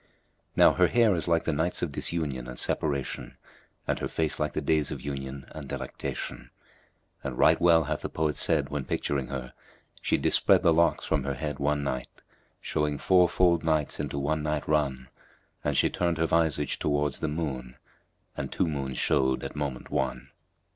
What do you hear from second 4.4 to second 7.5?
the days of union and delectation; and